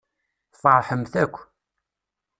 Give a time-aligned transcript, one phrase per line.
[0.53, 1.35] Tfeṛḥemt akk.